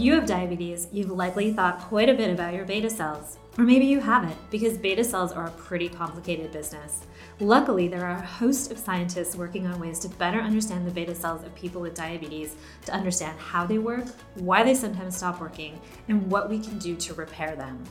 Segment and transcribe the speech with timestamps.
[0.00, 3.36] if you have diabetes, you've likely thought quite a bit about your beta cells.
[3.58, 7.02] Or maybe you haven't, because beta cells are a pretty complicated business.
[7.38, 11.14] Luckily, there are a host of scientists working on ways to better understand the beta
[11.14, 12.56] cells of people with diabetes,
[12.86, 14.06] to understand how they work,
[14.36, 17.84] why they sometimes stop working, and what we can do to repair them.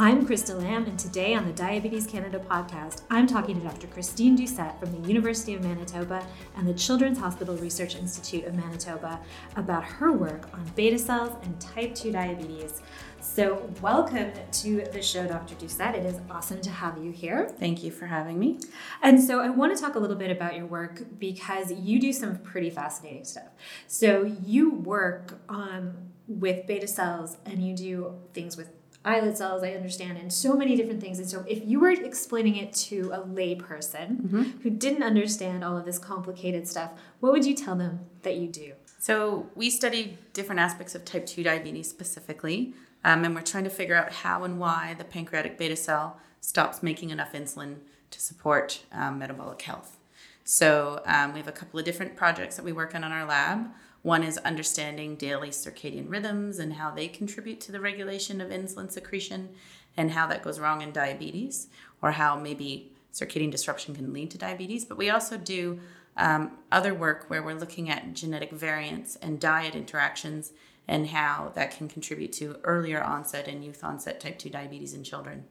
[0.00, 3.88] I'm Krista Lamb, and today on the Diabetes Canada podcast, I'm talking to Dr.
[3.88, 6.24] Christine Doucette from the University of Manitoba
[6.56, 9.18] and the Children's Hospital Research Institute of Manitoba
[9.56, 12.80] about her work on beta cells and type 2 diabetes.
[13.20, 15.56] So, welcome to the show, Dr.
[15.56, 15.94] Doucette.
[15.96, 17.48] It is awesome to have you here.
[17.58, 18.60] Thank you for having me.
[19.02, 22.12] And so, I want to talk a little bit about your work because you do
[22.12, 23.48] some pretty fascinating stuff.
[23.88, 29.70] So, you work um, with beta cells and you do things with islet cells, I
[29.70, 31.18] understand, and so many different things.
[31.18, 34.42] And so, if you were explaining it to a layperson mm-hmm.
[34.62, 38.48] who didn't understand all of this complicated stuff, what would you tell them that you
[38.48, 38.72] do?
[38.98, 43.70] So, we study different aspects of type 2 diabetes specifically, um, and we're trying to
[43.70, 47.76] figure out how and why the pancreatic beta cell stops making enough insulin
[48.10, 49.96] to support um, metabolic health.
[50.44, 53.24] So, um, we have a couple of different projects that we work on in our
[53.24, 53.68] lab.
[54.02, 58.90] One is understanding daily circadian rhythms and how they contribute to the regulation of insulin
[58.90, 59.50] secretion
[59.96, 61.68] and how that goes wrong in diabetes,
[62.00, 64.84] or how maybe circadian disruption can lead to diabetes.
[64.84, 65.80] But we also do
[66.16, 70.52] um, other work where we're looking at genetic variants and diet interactions
[70.86, 75.04] and how that can contribute to earlier onset and youth onset type 2 diabetes in
[75.04, 75.44] children.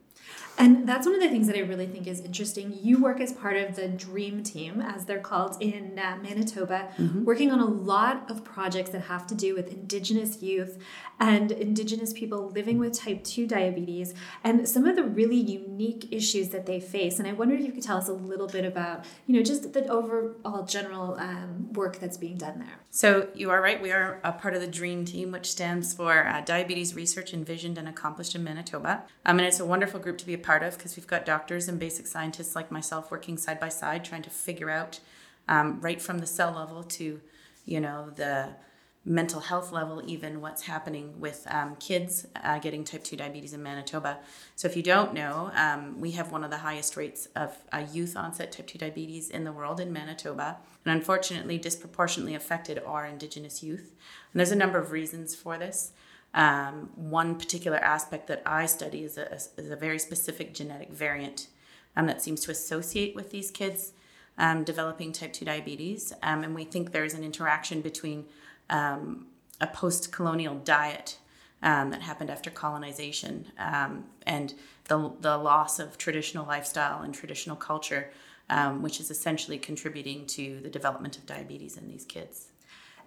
[0.58, 2.76] And that's one of the things that I really think is interesting.
[2.82, 7.24] You work as part of the Dream Team, as they're called in uh, Manitoba, mm-hmm.
[7.24, 10.78] working on a lot of projects that have to do with Indigenous youth
[11.20, 16.48] and Indigenous people living with type 2 diabetes and some of the really unique issues
[16.48, 17.20] that they face.
[17.20, 19.72] And I wondered if you could tell us a little bit about, you know, just
[19.72, 22.80] the overall general um, work that's being done there.
[22.90, 23.80] So you are right.
[23.80, 27.78] We are a part of the Dream Team, which stands for uh, Diabetes Research Envisioned
[27.78, 29.04] and Accomplished in Manitoba.
[29.24, 31.68] Um, and it's a wonderful group to be a part of because we've got doctors
[31.68, 35.00] and basic scientists like myself working side by side trying to figure out
[35.48, 37.20] um, right from the cell level to
[37.64, 38.48] you know the
[39.04, 43.62] mental health level even what's happening with um, kids uh, getting type 2 diabetes in
[43.62, 44.18] manitoba.
[44.54, 47.86] So if you don't know um, we have one of the highest rates of uh,
[47.90, 53.06] youth onset type 2 diabetes in the world in manitoba and unfortunately disproportionately affected are
[53.06, 53.94] indigenous youth.
[54.32, 55.92] And there's a number of reasons for this
[56.34, 61.48] um, one particular aspect that I study is a, is a very specific genetic variant
[61.96, 63.92] um, that seems to associate with these kids
[64.36, 66.12] um, developing type 2 diabetes.
[66.22, 68.26] Um, and we think there's an interaction between
[68.70, 69.26] um,
[69.60, 71.18] a post colonial diet
[71.62, 74.54] um, that happened after colonization and
[74.86, 78.10] the, the loss of traditional lifestyle and traditional culture,
[78.78, 82.47] which is essentially contributing to the development of diabetes in these kids.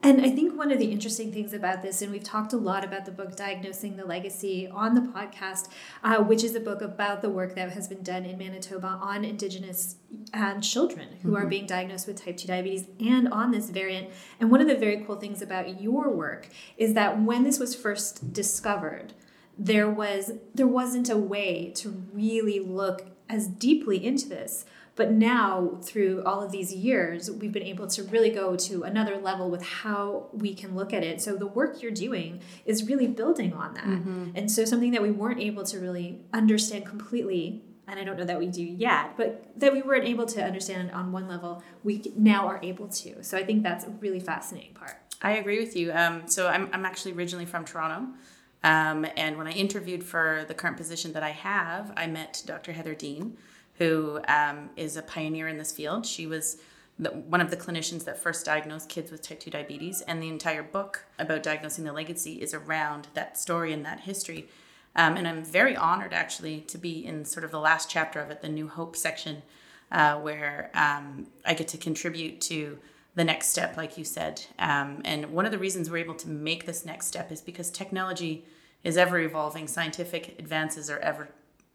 [0.04, 2.84] And I think one of the interesting things about this, and we've talked a lot
[2.84, 5.68] about the book Diagnosing the Legacy on the podcast,
[6.04, 9.24] uh, which is a book about the work that has been done in Manitoba on
[9.24, 9.98] Indigenous
[10.34, 11.38] um, children who mm-hmm.
[11.38, 14.10] are being diagnosed with type 2 diabetes and on this variant.
[14.40, 17.76] And one of the very cool things about your work is that when this was
[17.76, 19.14] first discovered,
[19.58, 24.66] there was there wasn't a way to really look as deeply into this
[24.96, 29.18] but now, through all of these years, we've been able to really go to another
[29.18, 31.22] level with how we can look at it.
[31.22, 33.86] So, the work you're doing is really building on that.
[33.86, 34.32] Mm-hmm.
[34.36, 38.24] And so, something that we weren't able to really understand completely and I don't know
[38.24, 42.02] that we do yet, but that we weren't able to understand on one level, we
[42.16, 43.22] now are able to.
[43.22, 44.96] So I think that's a really fascinating part.
[45.22, 45.92] I agree with you.
[45.92, 48.14] Um, so I'm, I'm actually originally from Toronto.
[48.64, 52.72] Um, and when I interviewed for the current position that I have, I met Dr.
[52.72, 53.38] Heather Dean,
[53.78, 56.06] who um, is a pioneer in this field.
[56.06, 56.58] She was
[57.00, 60.30] the, one of the clinicians that first diagnosed kids with type 2 diabetes, and the
[60.30, 64.48] entire book about diagnosing the legacy is around that story and that history.
[64.96, 68.30] Um, and I'm very honored actually to be in sort of the last chapter of
[68.30, 69.42] it, the New Hope section,
[69.92, 72.78] uh, where um, I get to contribute to
[73.16, 74.46] the next step, like you said.
[74.60, 77.70] Um, and one of the reasons we're able to make this next step is because
[77.70, 78.46] technology
[78.84, 81.30] is ever evolving, scientific advances are ever,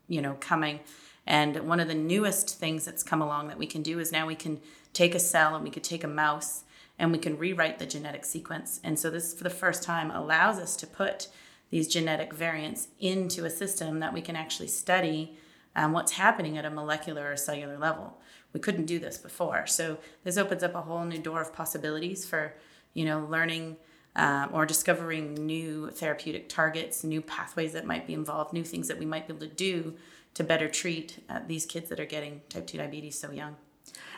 [0.09, 0.81] you know, coming.
[1.27, 4.27] And one of the newest things that's come along that we can do is now
[4.27, 4.61] we can
[4.93, 6.65] take a cell and we could take a mouse
[6.99, 8.81] and we can rewrite the genetic sequence.
[8.83, 11.29] And so this, for the first time, allows us to put
[11.71, 15.37] these genetic variants into a system that we can actually study
[15.75, 18.19] um, what's happening at a molecular or cellular level.
[18.53, 19.67] We couldn't do this before.
[19.67, 22.55] So this opens up a whole new door of possibilities for,
[22.95, 23.77] you know, learning
[24.15, 28.99] um, or discovering new therapeutic targets, new pathways that might be involved, new things that
[28.99, 29.95] we might be able to do
[30.37, 33.57] to better treat uh, these kids that are getting type 2 diabetes so young.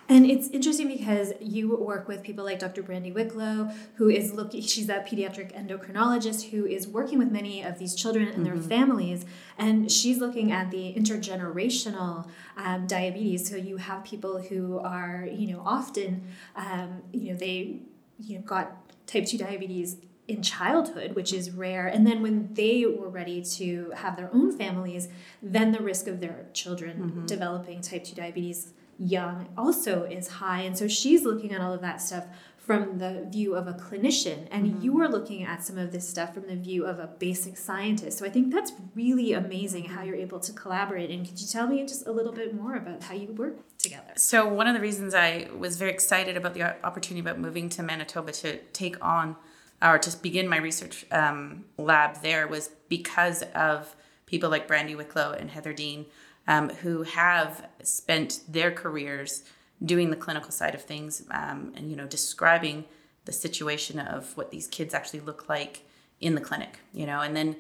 [0.09, 2.83] And it's interesting because you work with people like Dr.
[2.83, 7.79] Brandy Wicklow, who is looking, she's a pediatric endocrinologist who is working with many of
[7.79, 8.69] these children and their mm-hmm.
[8.69, 9.27] families.
[9.59, 13.49] And she's looking at the intergenerational um, diabetes.
[13.49, 16.27] So you have people who are, you know, often,
[16.57, 17.83] um, you know, they,
[18.19, 18.77] you know, got
[19.07, 21.87] type 2 diabetes in childhood, which is rare.
[21.87, 25.09] And then when they were ready to have their own families,
[25.43, 27.27] then the risk of their children mm-hmm.
[27.27, 30.61] developing type 2 diabetes young also is high.
[30.61, 32.27] And so she's looking at all of that stuff
[32.69, 34.83] from the view of a clinician and mm-hmm.
[34.83, 38.19] you are looking at some of this stuff from the view of a basic scientist
[38.19, 41.67] so i think that's really amazing how you're able to collaborate and could you tell
[41.67, 44.81] me just a little bit more about how you work together so one of the
[44.81, 49.35] reasons i was very excited about the opportunity about moving to manitoba to take on
[49.83, 53.95] or to begin my research um, lab there was because of
[54.27, 56.07] people like Brandy Wicklow and Heather Dean,
[56.47, 59.45] um, who have spent their careers
[59.85, 62.85] doing the clinical side of things um, and you know describing
[63.25, 65.83] the situation of what these kids actually look like
[66.21, 67.21] in the clinic you know?
[67.21, 67.57] And then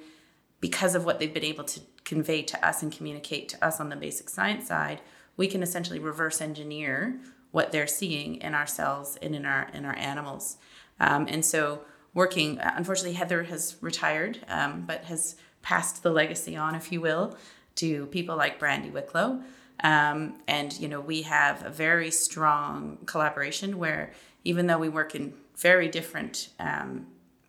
[0.60, 3.88] because of what they've been able to convey to us and communicate to us on
[3.90, 5.00] the basic science side
[5.38, 7.18] we can essentially reverse engineer
[7.50, 10.58] what they're seeing in our cells and in our in our animals.
[11.00, 11.80] Um, and so
[12.14, 12.58] working.
[12.60, 17.37] Unfortunately, Heather has retired, um, but has passed the legacy on, if you will,
[17.76, 19.40] to people like Brandy Wicklow.
[19.84, 24.12] Um, and you know, we have a very strong collaboration where
[24.44, 27.06] even though we work in very different um,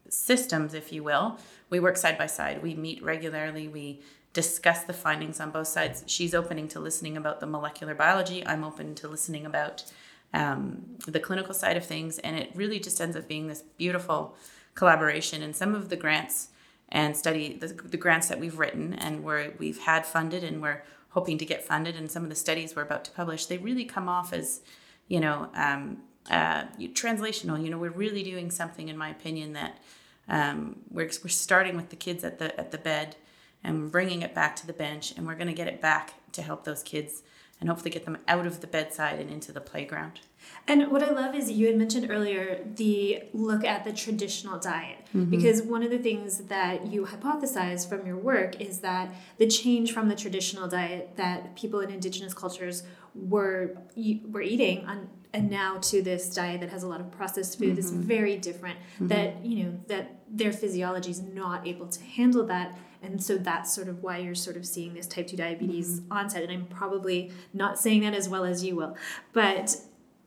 [0.10, 1.40] systems, if you will,
[1.70, 2.62] we work side by side.
[2.62, 3.68] We meet regularly.
[3.68, 4.02] We
[4.34, 6.04] discuss the findings on both sides.
[6.08, 8.46] She's opening to listening about the molecular biology.
[8.46, 9.84] I'm open to listening about
[10.34, 14.36] um, the clinical side of things, and it really just ends up being this beautiful
[14.76, 15.42] collaboration.
[15.42, 16.50] And some of the grants
[16.90, 20.84] and study the, the grants that we've written and where we've had funded and we're
[21.10, 23.86] hoping to get funded, and some of the studies we're about to publish, they really
[23.86, 24.62] come off as,
[25.08, 25.98] you know, um,
[26.30, 27.62] uh, translational.
[27.64, 29.80] You know, we're really doing something, in my opinion, that
[30.28, 33.16] um, we're we're starting with the kids at the at the bed,
[33.64, 36.44] and bringing it back to the bench, and we're going to get it back to
[36.44, 37.24] help those kids
[37.60, 40.22] and hopefully get them out of the bedside and into the playground.
[40.68, 45.00] And what I love is you had mentioned earlier the look at the traditional diet.
[45.16, 45.30] Mm-hmm.
[45.32, 49.92] Because one of the things that you hypothesize from your work is that the change
[49.92, 52.84] from the traditional diet that people in indigenous cultures
[53.16, 53.76] were
[54.30, 57.70] were eating on and now to this diet that has a lot of processed food
[57.70, 57.76] mm-hmm.
[57.76, 59.08] that's very different mm-hmm.
[59.08, 63.74] that you know that their physiology is not able to handle that and so that's
[63.74, 66.14] sort of why you're sort of seeing this type 2 diabetes mm-hmm.
[66.14, 68.96] onset and i'm probably not saying that as well as you will
[69.34, 69.76] but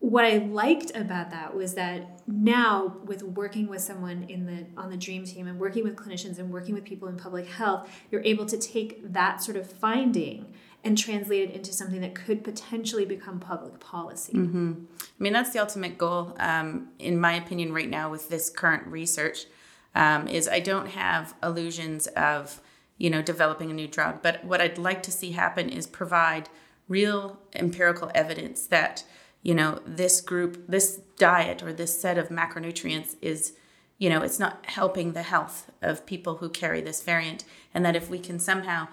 [0.02, 4.90] what I liked about that was that now with working with someone in the on
[4.90, 8.20] the dream team and working with clinicians and working with people in public health, you're
[8.24, 10.52] able to take that sort of finding
[10.82, 14.32] and translate it into something that could potentially become public policy.
[14.32, 14.72] Mm-hmm.
[15.00, 18.88] I mean, that's the ultimate goal, um, in my opinion, right now with this current
[18.88, 19.46] research.
[19.94, 22.60] Um, is I don't have illusions of
[22.98, 26.48] you know developing a new drug, but what I'd like to see happen is provide
[26.88, 29.04] real empirical evidence that
[29.42, 33.54] you know this group this diet or this set of macronutrients is
[33.98, 37.44] you know it's not helping the health of people who carry this variant.
[37.74, 38.88] And that if we can somehow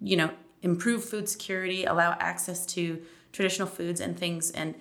[0.00, 0.30] you know
[0.62, 4.74] improve food security allow access to traditional foods and things and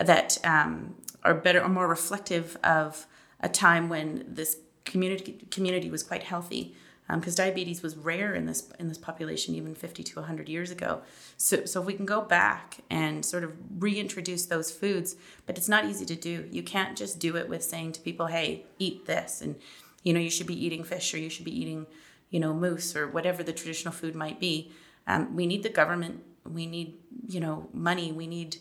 [0.00, 0.94] that um,
[1.24, 3.06] are better or more reflective of
[3.40, 6.74] a time when this community community was quite healthy
[7.08, 10.70] because um, diabetes was rare in this in this population even 50 to 100 years
[10.70, 11.02] ago.
[11.36, 15.14] So, so if we can go back and sort of reintroduce those foods,
[15.46, 16.48] but it's not easy to do.
[16.50, 19.56] You can't just do it with saying to people, "Hey, eat this," and
[20.02, 21.86] you know you should be eating fish or you should be eating,
[22.30, 24.72] you know, moose or whatever the traditional food might be.
[25.06, 26.24] Um, we need the government.
[26.44, 26.94] We need
[27.28, 28.10] you know money.
[28.10, 28.56] We need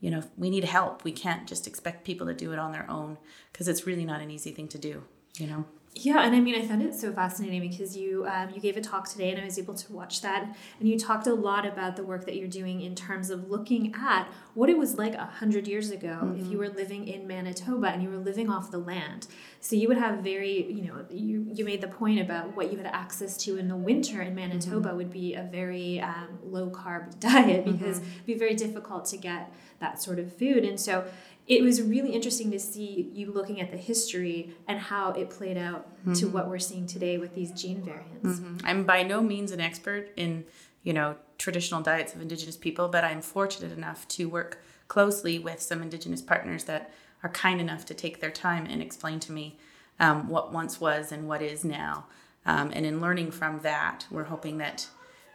[0.00, 1.02] you know we need help.
[1.02, 3.16] We can't just expect people to do it on their own
[3.52, 5.04] because it's really not an easy thing to do.
[5.38, 5.64] You know.
[5.98, 8.82] Yeah, and I mean, I found it so fascinating because you um, you gave a
[8.82, 11.96] talk today, and I was able to watch that, and you talked a lot about
[11.96, 15.24] the work that you're doing in terms of looking at what it was like a
[15.24, 16.38] hundred years ago mm-hmm.
[16.38, 19.26] if you were living in Manitoba and you were living off the land.
[19.60, 22.76] So you would have very, you know, you you made the point about what you
[22.76, 24.96] had access to in the winter in Manitoba mm-hmm.
[24.98, 28.12] would be a very um, low carb diet because mm-hmm.
[28.12, 29.50] it'd be very difficult to get
[29.80, 31.06] that sort of food, and so
[31.46, 35.56] it was really interesting to see you looking at the history and how it played
[35.56, 36.12] out mm-hmm.
[36.14, 38.40] to what we're seeing today with these gene variants.
[38.40, 38.66] Mm-hmm.
[38.66, 40.44] I'm by no means an expert in,
[40.82, 45.62] you know, traditional diets of indigenous people, but I'm fortunate enough to work closely with
[45.62, 49.56] some indigenous partners that are kind enough to take their time and explain to me
[50.00, 52.06] um, what once was and what is now.
[52.44, 54.88] Um, and in learning from that, we're hoping that,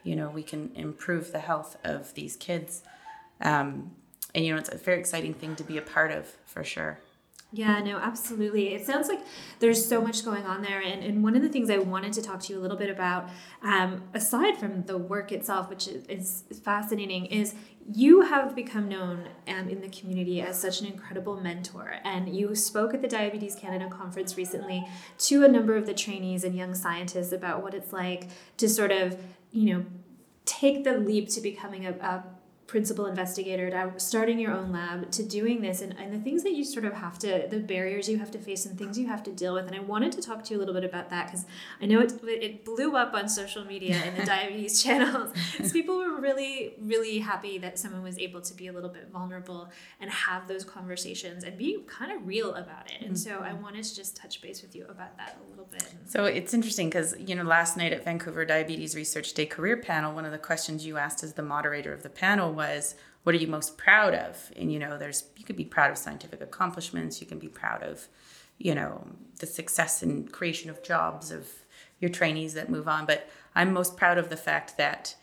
[0.04, 2.84] you know, we can improve the health of these kids.
[3.42, 3.92] Um,
[4.34, 7.00] and you know, it's a very exciting thing to be a part of for sure.
[7.54, 8.74] Yeah, no, absolutely.
[8.74, 9.20] It sounds like
[9.60, 10.80] there's so much going on there.
[10.80, 12.90] And, and one of the things I wanted to talk to you a little bit
[12.90, 13.30] about,
[13.62, 17.54] um, aside from the work itself, which is, is fascinating, is
[17.94, 21.96] you have become known um, in the community as such an incredible mentor.
[22.06, 26.46] And you spoke at the Diabetes Canada conference recently to a number of the trainees
[26.46, 29.18] and young scientists about what it's like to sort of,
[29.52, 29.86] you know,
[30.46, 32.24] take the leap to becoming a, a
[32.72, 36.54] principal investigator to starting your own lab to doing this and, and the things that
[36.54, 39.22] you sort of have to the barriers you have to face and things you have
[39.22, 39.68] to deal with.
[39.68, 41.46] And i wanted to talk to you a little bit about that because
[41.82, 45.34] i know it, it blew up on social media in the diabetes channels.
[45.52, 49.10] Because people were really really happy that someone was able to be a little bit
[49.12, 53.06] vulnerable and have those conversations and be kind of real about it.
[53.06, 53.64] And so i mm-hmm.
[53.64, 55.90] wanted to just touch base with you about that a little bit.
[56.06, 60.16] So it's interesting because you know last night at vancouver diabetes research day career panel
[60.16, 63.38] one of the questions you asked as the moderator of the panel was what are
[63.38, 64.52] you most proud of?
[64.56, 67.22] And you know there's you could be proud of scientific accomplishments.
[67.22, 68.08] You can be proud of
[68.58, 69.08] you know
[69.40, 71.48] the success and creation of jobs of
[72.00, 73.06] your trainees that move on.
[73.06, 75.16] But i'm most proud of the fact that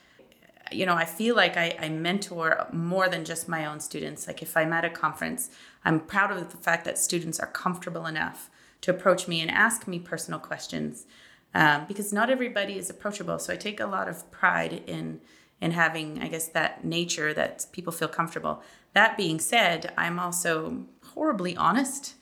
[0.78, 4.26] you know i feel like I, I mentor more than just my own students.
[4.26, 5.50] Like if i'm at a conference
[5.84, 8.50] i'm proud of the fact that students are comfortable enough
[8.82, 11.06] to approach me and ask me personal questions
[11.54, 13.38] um, because not everybody is approachable.
[13.38, 15.20] So i take a lot of pride in
[15.60, 18.62] and having, I guess, that nature that people feel comfortable.
[18.94, 20.84] That being said, I'm also
[21.14, 22.14] horribly honest.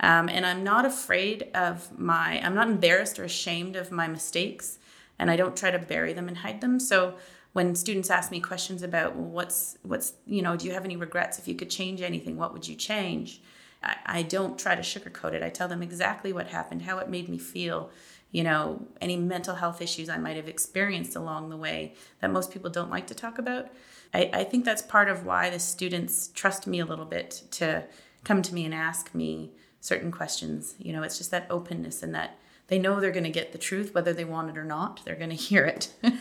[0.00, 4.78] Um, and I'm not afraid of my, I'm not embarrassed or ashamed of my mistakes.
[5.18, 6.80] And I don't try to bury them and hide them.
[6.80, 7.14] So
[7.52, 10.96] when students ask me questions about well, what's, what's, you know, do you have any
[10.96, 11.38] regrets?
[11.38, 13.40] If you could change anything, what would you change?
[13.82, 15.42] I, I don't try to sugarcoat it.
[15.42, 17.90] I tell them exactly what happened, how it made me feel
[18.34, 22.50] you know, any mental health issues I might have experienced along the way that most
[22.50, 23.68] people don't like to talk about.
[24.12, 27.84] I, I think that's part of why the students trust me a little bit to
[28.24, 30.74] come to me and ask me certain questions.
[30.80, 32.36] You know, it's just that openness and that
[32.66, 35.14] they know they're going to get the truth whether they want it or not they're
[35.14, 36.18] going to hear it and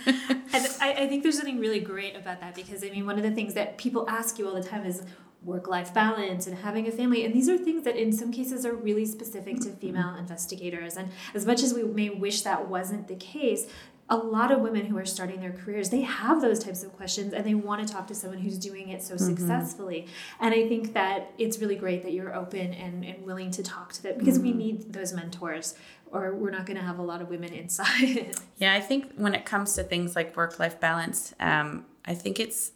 [0.81, 3.31] I, I, think there's something really great about that because i mean one of the
[3.31, 5.03] things that people ask you all the time is
[5.45, 7.25] work life balance and having a family.
[7.25, 10.97] And these are things that, in some cases, are really specific to female investigators.
[10.97, 13.67] And as much as we may wish that wasn't the case,
[14.09, 17.33] a lot of women who are starting their careers they have those types of questions
[17.33, 19.25] and they want to talk to someone who's doing it so mm-hmm.
[19.25, 20.07] successfully
[20.41, 23.93] and i think that it's really great that you're open and, and willing to talk
[23.93, 24.47] to them because mm-hmm.
[24.47, 25.75] we need those mentors
[26.11, 29.33] or we're not going to have a lot of women inside yeah i think when
[29.33, 32.71] it comes to things like work-life balance um, i think it's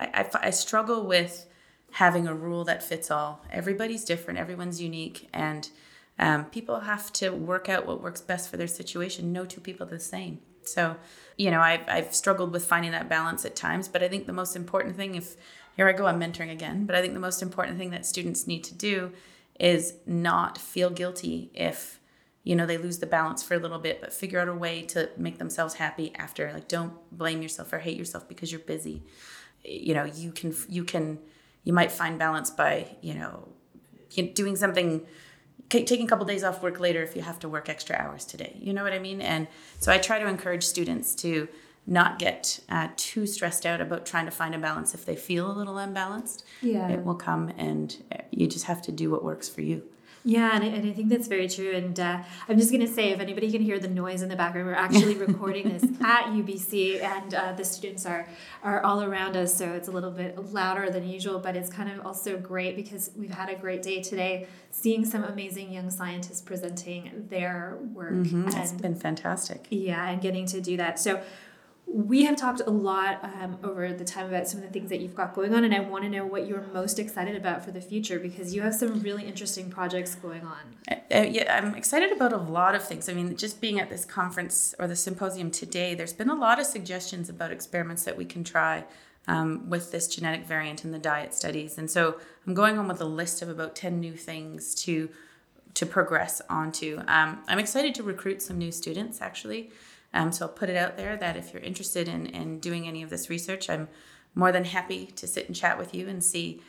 [0.00, 1.46] I, I, I struggle with
[1.94, 3.40] having a rule that fits all.
[3.52, 5.70] Everybody's different, everyone's unique, and
[6.18, 9.32] um, people have to work out what works best for their situation.
[9.32, 10.40] No two people are the same.
[10.62, 10.96] So,
[11.36, 14.32] you know, I've, I've struggled with finding that balance at times, but I think the
[14.32, 15.36] most important thing, if
[15.76, 18.48] here I go, I'm mentoring again, but I think the most important thing that students
[18.48, 19.12] need to do
[19.60, 22.00] is not feel guilty if
[22.42, 24.82] you know they lose the balance for a little bit but figure out a way
[24.82, 29.04] to make themselves happy after like don't blame yourself or hate yourself because you're busy
[29.64, 31.20] you know you can you can
[31.64, 33.48] you might find balance by you know
[34.34, 35.04] doing something
[35.68, 38.56] taking a couple days off work later if you have to work extra hours today.
[38.60, 39.20] You know what i mean?
[39.20, 39.48] And
[39.80, 41.48] so i try to encourage students to
[41.86, 44.94] not get uh, too stressed out about trying to find a balance.
[44.94, 46.88] If they feel a little unbalanced yeah.
[46.88, 49.82] it will come and uh, you just have to do what works for you
[50.26, 51.72] yeah, and I, and I think that's very true.
[51.72, 54.36] And uh, I'm just going to say, if anybody can hear the noise in the
[54.36, 58.26] background, we're actually recording this at UBC, and uh, the students are
[58.62, 61.40] are all around us, so it's a little bit louder than usual.
[61.40, 65.24] But it's kind of also great because we've had a great day today, seeing some
[65.24, 68.14] amazing young scientists presenting their work.
[68.14, 68.46] Mm-hmm.
[68.46, 69.66] And, it's been fantastic.
[69.68, 70.98] Yeah, and getting to do that.
[70.98, 71.22] So
[71.86, 75.00] we have talked a lot um, over the time about some of the things that
[75.00, 77.70] you've got going on, and I want to know what you're most excited about for
[77.70, 80.58] the future because you have some really interesting projects going on.
[80.90, 83.08] Uh, uh, yeah, I'm excited about a lot of things.
[83.08, 86.58] I mean, just being at this conference or the symposium today, there's been a lot
[86.58, 88.84] of suggestions about experiments that we can try
[89.28, 93.00] um, with this genetic variant in the diet studies, and so I'm going on with
[93.00, 95.10] a list of about ten new things to
[95.74, 97.00] to progress onto.
[97.08, 99.70] Um, I'm excited to recruit some new students actually.
[100.14, 103.02] Um, so I'll put it out there that if you're interested in, in doing any
[103.02, 103.88] of this research, I'm
[104.34, 106.62] more than happy to sit and chat with you and see,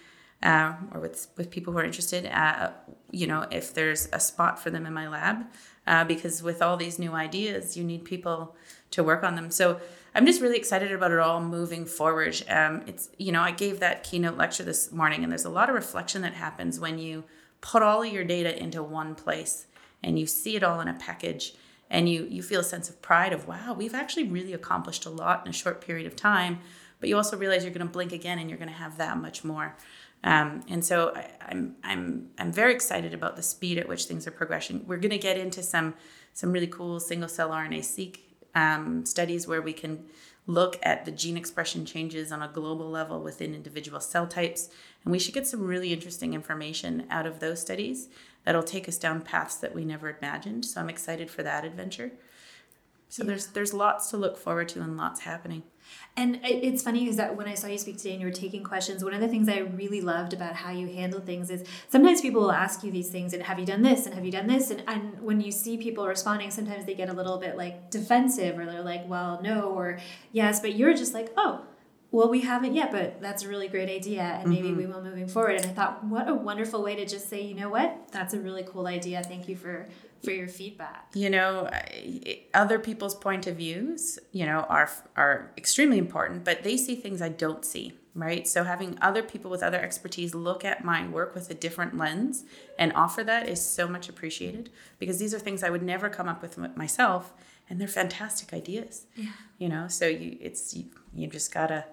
[0.43, 2.71] uh, or with with people who are interested, uh,
[3.11, 5.45] you know, if there's a spot for them in my lab,
[5.87, 8.55] uh, because with all these new ideas, you need people
[8.91, 9.49] to work on them.
[9.49, 9.79] So
[10.13, 12.43] I'm just really excited about it all moving forward.
[12.49, 15.69] Um, it's you know, I gave that keynote lecture this morning, and there's a lot
[15.69, 17.23] of reflection that happens when you
[17.61, 19.65] put all of your data into one place
[20.03, 21.55] and you see it all in a package
[21.89, 25.09] and you you feel a sense of pride of wow we've actually really accomplished a
[25.09, 26.59] lot in a short period of time.
[26.99, 29.17] But you also realize you're going to blink again and you're going to have that
[29.17, 29.75] much more.
[30.23, 34.25] Um, and so I, I'm I'm I'm very excited about the speed at which things
[34.27, 34.83] are progressing.
[34.87, 35.93] We're going to get into some
[36.33, 38.19] some really cool single cell RNA seq
[38.55, 40.05] um, studies where we can
[40.47, 44.69] look at the gene expression changes on a global level within individual cell types,
[45.03, 48.09] and we should get some really interesting information out of those studies
[48.45, 50.65] that'll take us down paths that we never imagined.
[50.65, 52.11] So I'm excited for that adventure.
[53.09, 53.29] So yeah.
[53.29, 55.63] there's there's lots to look forward to and lots happening.
[56.17, 58.63] And it's funny because that when I saw you speak today and you were taking
[58.63, 62.21] questions, one of the things I really loved about how you handle things is sometimes
[62.21, 64.47] people will ask you these things and have you done this and have you done
[64.47, 67.91] this and, and when you see people responding, sometimes they get a little bit like
[67.91, 69.99] defensive or they're like, well, no or
[70.31, 71.61] yes, but you're just like, oh,
[72.15, 74.77] well, we haven't yet, but that's a really great idea, and maybe mm-hmm.
[74.77, 75.55] we will moving forward.
[75.55, 78.39] And I thought, what a wonderful way to just say, you know what, that's a
[78.39, 79.21] really cool idea.
[79.21, 79.87] Thank you for
[80.23, 81.11] for your feedback.
[81.13, 81.69] You know,
[82.53, 87.21] other people's point of views, you know, are are extremely important, but they see things
[87.21, 88.47] I don't see, right?
[88.47, 92.45] So having other people with other expertise look at my work with a different lens
[92.79, 96.29] and offer that is so much appreciated because these are things I would never come
[96.29, 97.33] up with myself
[97.69, 99.05] and they're fantastic ideas.
[99.15, 99.31] Yeah.
[99.57, 101.85] You know, so you it's you, you just got to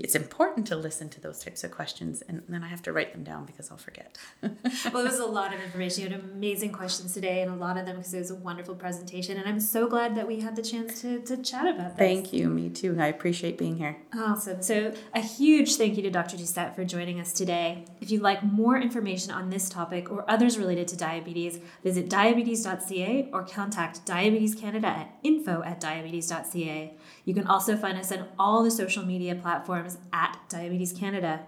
[0.00, 3.12] it's important to listen to those types of questions and then i have to write
[3.12, 4.16] them down because i'll forget.
[4.92, 6.02] Well it was a lot of information.
[6.02, 8.74] You had amazing questions today and a lot of them because it was a wonderful
[8.74, 11.98] presentation and i'm so glad that we had the chance to, to chat about this.
[11.98, 12.48] Thank you.
[12.48, 12.96] Me too.
[12.98, 13.96] I appreciate being here.
[14.14, 14.62] Awesome.
[14.62, 17.84] So a huge thank you to dr doucette for joining us today.
[18.00, 23.30] If you'd like more information on this topic or others related to diabetes visit diabetes.ca
[23.32, 26.94] or contact diabetes canada at info at diabetes.ca
[27.24, 29.34] you can also find us on all the social media
[29.82, 31.40] platforms at Diabetes Canada.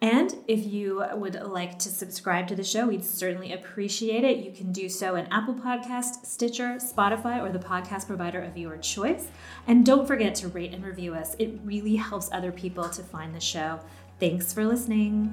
[0.00, 4.44] And if you would like to subscribe to the show, we'd certainly appreciate it.
[4.44, 8.76] You can do so in Apple Podcast, Stitcher, Spotify, or the podcast provider of your
[8.76, 9.28] choice.
[9.66, 11.36] And don't forget to rate and review us.
[11.38, 13.80] It really helps other people to find the show.
[14.20, 15.32] Thanks for listening.